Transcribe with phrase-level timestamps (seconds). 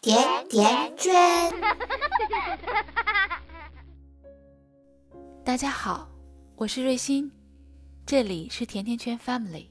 [0.00, 0.16] 甜
[0.48, 1.12] 甜圈。
[5.44, 6.08] 大家好，
[6.56, 7.30] 我是瑞欣，
[8.06, 9.66] 这里是甜甜圈 Family。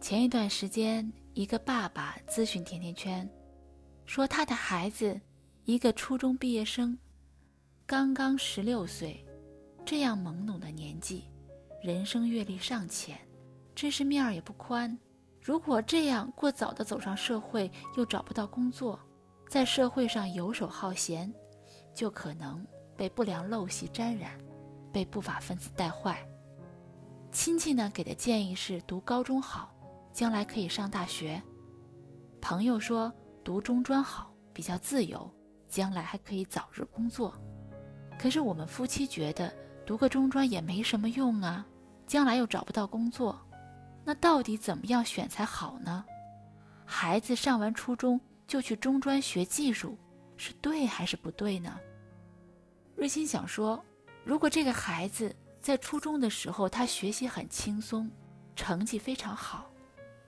[0.00, 3.28] 前一段时间，一个爸爸咨询甜甜圈，
[4.06, 5.20] 说他的孩子，
[5.66, 6.96] 一个初中毕业生，
[7.84, 9.22] 刚刚十六岁，
[9.84, 11.24] 这样懵懂的年纪，
[11.82, 13.18] 人生阅历尚浅，
[13.74, 14.98] 知识面儿也不宽。
[15.42, 18.96] 如果这样过早的走上社会，又找不到工作，
[19.48, 21.34] 在社会上游手好闲，
[21.92, 22.64] 就可能
[22.96, 24.38] 被不良陋习沾染，
[24.92, 26.24] 被不法分子带坏。
[27.32, 29.74] 亲戚呢给的建议是读高中好，
[30.12, 31.42] 将来可以上大学。
[32.40, 35.28] 朋友说读中专好，比较自由，
[35.68, 37.34] 将来还可以早日工作。
[38.16, 39.52] 可是我们夫妻觉得
[39.84, 41.66] 读个中专也没什么用啊，
[42.06, 43.36] 将来又找不到工作。
[44.04, 46.04] 那到底怎么样选才好呢？
[46.84, 49.96] 孩子上完初中就去中专学技术，
[50.36, 51.78] 是对还是不对呢？
[52.96, 53.82] 瑞欣想说，
[54.24, 58.10] 如果这个孩子在初中的时候他学习很轻松，
[58.54, 59.70] 成绩非常好，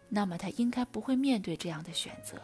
[0.09, 2.41] 那么他应该不会面对这样的选择。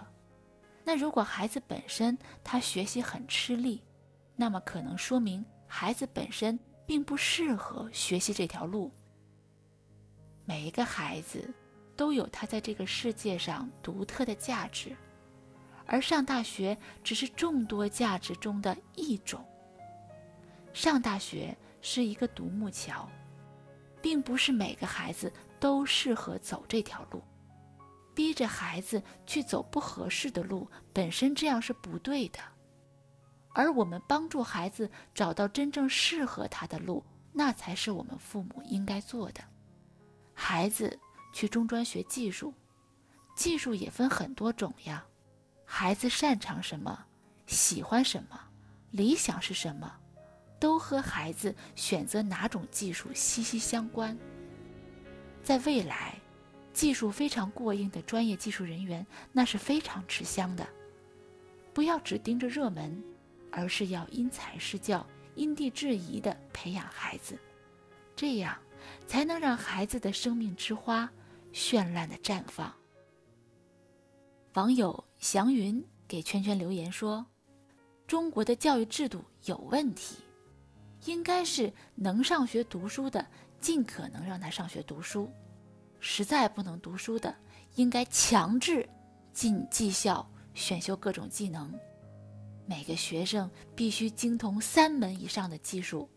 [0.84, 3.82] 那如果孩子本身他学习很吃力，
[4.34, 8.91] 那么可能说明孩子本身并不适合学习这条路。
[10.50, 11.48] 每一个孩子
[11.94, 14.96] 都有他在这个世界上独特的价值，
[15.86, 19.46] 而上大学只是众多价值中的一种。
[20.72, 23.08] 上大学是一个独木桥，
[24.02, 27.22] 并不是每个孩子都适合走这条路。
[28.12, 32.40] 逼着孩子去走不合适的路，本身这样是不对的。
[33.54, 39.40] 而我们帮助孩子找到真正适合他的路，那才是我们父母应该做的。
[40.42, 40.98] 孩子
[41.34, 42.55] 去中专学技术，
[43.36, 45.05] 技术也分很多种呀。
[45.66, 47.05] 孩子擅长什么，
[47.47, 48.41] 喜欢什么，
[48.91, 49.94] 理想是什么，
[50.58, 54.16] 都和孩子选择哪种技术息息相关。
[55.44, 56.19] 在未来，
[56.72, 60.66] 技术非常过硬的专业技术人员，那是非常吃香的。
[61.75, 63.04] 不要只盯着热门，
[63.53, 67.38] 而是要因材施教、因地制宜地培养孩子，
[68.16, 68.56] 这样。
[69.06, 71.10] 才能让孩子的生命之花
[71.52, 72.72] 绚烂的绽放。
[74.54, 77.24] 网友祥云给圈圈留言说
[78.06, 80.16] ：“中国的教育制度有问题，
[81.04, 83.24] 应该是能上学读书的
[83.60, 85.30] 尽可能让他上学读书，
[86.00, 87.32] 实在不能读书的，
[87.76, 88.88] 应该强制
[89.32, 91.72] 进技校选修各种技能。
[92.66, 96.08] 每个学生必须精通三门以上的技术，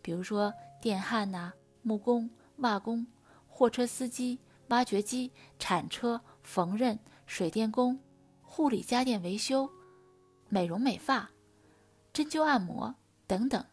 [0.00, 1.52] 比如说电焊呐。”
[1.86, 3.06] 木工、瓦工、
[3.46, 7.96] 货车司机、挖掘机、铲车、缝纫、水电工、
[8.42, 9.70] 护理家电维修、
[10.48, 11.30] 美容美发、
[12.12, 12.92] 针灸按摩
[13.28, 13.64] 等等。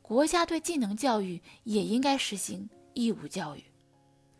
[0.00, 3.62] 国家对技能教育也应该实行义务教育，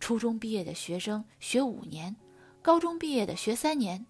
[0.00, 2.16] 初中毕业的学生学五年，
[2.62, 4.06] 高中毕业的学三年，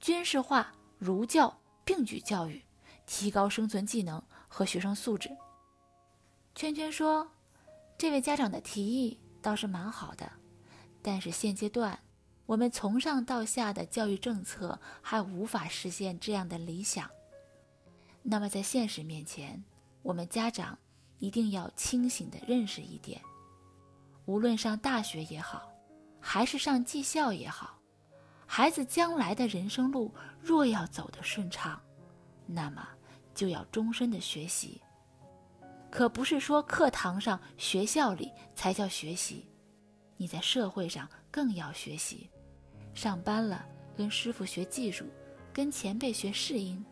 [0.00, 2.60] 军事化儒教并举教育，
[3.06, 5.30] 提高生存技能和学生素质。
[6.56, 7.30] 圈圈说。
[7.98, 10.30] 这位家长的提议倒是蛮好的，
[11.00, 11.98] 但是现阶段
[12.44, 17.10] 我们从上到下的教育政策还无法实现这样的理想。
[18.22, 19.64] 那么在现实面前，
[20.02, 20.78] 我们家长
[21.18, 23.20] 一定要清醒地认识一点：
[24.26, 25.72] 无论上大学也好，
[26.20, 27.78] 还是上技校也好，
[28.46, 31.80] 孩子将来的人生路若要走得顺畅，
[32.46, 32.86] 那么
[33.34, 34.82] 就要终身的学习。
[35.90, 39.46] 可不是说课堂上、学校里才叫学习，
[40.16, 42.28] 你在社会上更要学习。
[42.94, 43.64] 上班了，
[43.96, 45.06] 跟师傅学技术，
[45.52, 46.84] 跟前辈学适应，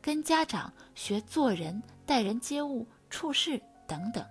[0.00, 4.24] 跟家长学做人、待人接物、处事等等。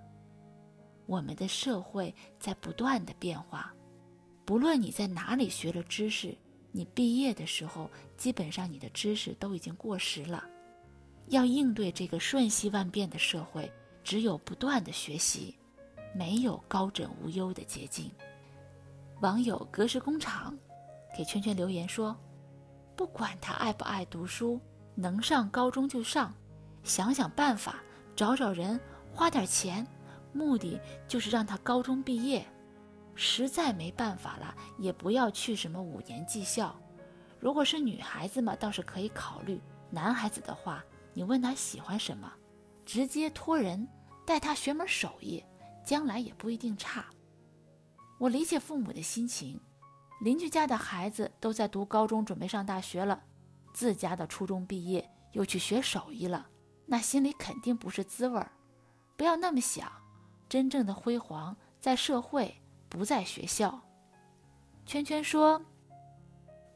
[1.06, 3.72] 我们的社会在不断的变化，
[4.44, 6.36] 不论你在哪里学了知识，
[6.72, 10.44] 你毕业的时候，基本上你的知识都已经过时了。
[11.28, 13.70] 要应对这个瞬息万变的社会。
[14.06, 15.58] 只有不断的学习，
[16.14, 18.08] 没有高枕无忧的捷径。
[19.20, 20.56] 网友格式工厂
[21.18, 22.16] 给圈圈留言说
[22.94, 24.60] ：“不管他爱不爱读书，
[24.94, 26.32] 能上高中就上，
[26.84, 27.82] 想想办法，
[28.14, 28.78] 找找人，
[29.12, 29.84] 花点钱，
[30.32, 32.46] 目的就是让他高中毕业。
[33.16, 36.78] 实在没办法了，也不要去什么五年技校。
[37.40, 39.58] 如果是女孩子嘛，倒是可以考虑；
[39.90, 42.32] 男孩子的话，你问他喜欢什么，
[42.84, 43.84] 直接托人。”
[44.26, 45.42] 带他学门手艺，
[45.84, 47.06] 将来也不一定差。
[48.18, 49.60] 我理解父母的心情，
[50.20, 53.22] 邻居家的孩子都在读高中，准备上大学了，
[53.72, 56.46] 自家的初中毕业又去学手艺了，
[56.86, 58.50] 那心里肯定不是滋味儿。
[59.16, 59.90] 不要那么想，
[60.48, 63.80] 真正的辉煌在社会，不在学校。
[64.84, 65.60] 圈圈说：“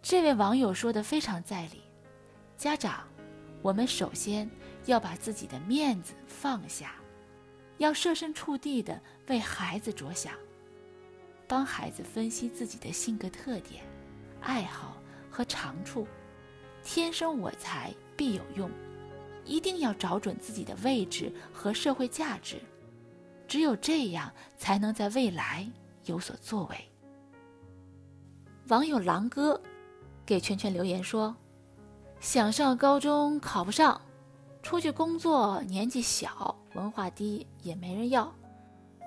[0.03, 1.82] 这位网友说的非常在理，
[2.56, 3.06] 家长，
[3.62, 4.50] 我们首先
[4.87, 6.94] 要把自己的面子放下，
[7.81, 10.35] 要设身处地的为孩子着想，
[11.49, 13.82] 帮孩子分析自己的性格特点、
[14.41, 14.97] 爱好
[15.31, 16.06] 和长处。
[16.85, 18.71] 天生我材必有用。”
[19.47, 22.61] 一定要找准自己的位置和社会价值，
[23.49, 25.67] 只有这样才能在未来
[26.05, 26.77] 有所作为。
[28.69, 29.61] 网友狼哥
[30.25, 31.35] 给圈圈留言说
[32.21, 34.00] ：“想上高中考不上，
[34.62, 38.32] 出去工作年纪小，文化低也没人要，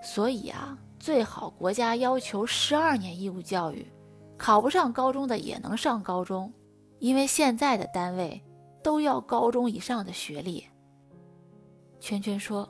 [0.03, 3.85] 所以啊，最好国家要求十二年义务教育，
[4.37, 6.51] 考不上高中的也能上高中，
[6.99, 8.41] 因为现在的单位。”
[8.83, 10.61] 都要高中以上的学历。
[12.01, 12.67] 圈圈说：“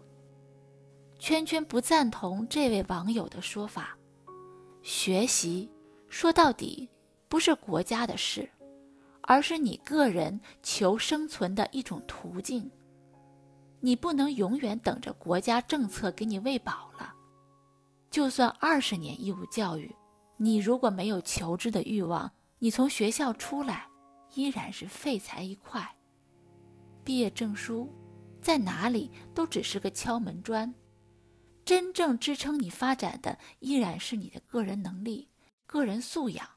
[1.18, 3.98] 圈圈不赞同这位网友的说法。
[4.84, 5.68] 学习
[6.07, 6.88] 说到底
[7.28, 8.48] 不是国家的事，
[9.22, 12.69] 而是你个人求生存的一种途径。
[13.85, 17.13] 你不能永远等着国家政策给你喂饱了。
[18.09, 19.94] 就算二十年义务教育，
[20.38, 23.85] 你如果没有求知的欲望，你从学校出来
[24.35, 25.85] 依然是废材一块。”
[27.03, 27.94] 毕业证书
[28.41, 30.74] 在哪里都只是个敲门砖，
[31.65, 35.27] 真正支撑你发展的依然是你的个人能力、
[35.65, 36.47] 个人素养，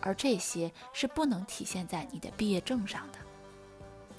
[0.00, 3.18] 而这些是不能体现在你的毕业证上的。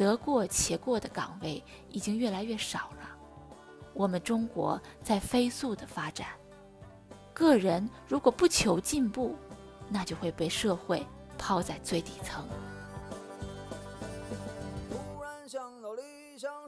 [0.02, 3.08] 得过且过的岗位已经越来越少了，
[3.94, 6.30] 我们中国在飞速的发展，
[7.36, 9.36] 个人如果不求进步，
[9.90, 11.06] 那就会被社会
[11.38, 12.44] 抛在最底层。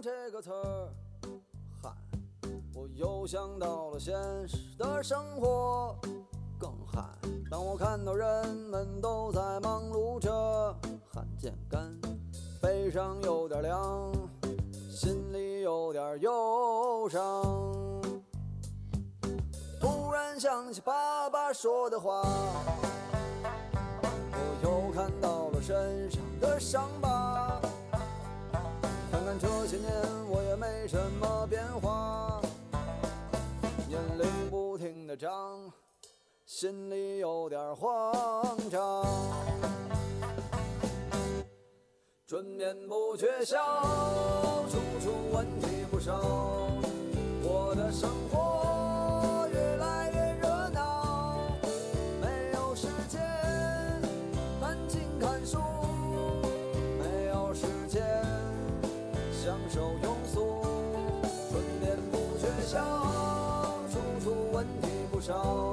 [0.02, 0.90] 这个词儿，
[1.82, 1.90] 嗨，
[2.76, 4.14] 我又想到了现
[4.48, 5.98] 实的生活，
[6.60, 7.02] 更嗨。
[7.50, 10.30] 当我看到人们都在忙碌着，
[11.10, 11.98] 汗渐干，
[12.63, 14.10] 背上有点凉，
[14.89, 17.21] 心里有点忧伤。
[19.81, 22.21] 突然想起爸爸说的话，
[23.44, 27.60] 我又看到了身上的伤疤。
[29.12, 29.92] 看看这些年，
[30.30, 32.39] 我也没什么变化，
[33.89, 35.60] 年龄不停的长，
[36.45, 39.04] 心里有点慌张。
[42.34, 43.60] 春眠不觉晓，
[44.68, 46.20] 处处问题不少，
[47.44, 51.46] 我的生活越来越热闹，
[52.20, 53.22] 没有时间
[54.64, 55.60] 安静看书。
[56.98, 58.04] 没有时间
[59.32, 60.60] 享受庸俗，
[61.52, 65.73] 春眠不觉晓，处处问题不少，